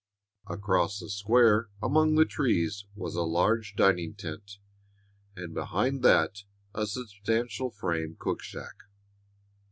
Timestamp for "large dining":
3.21-4.15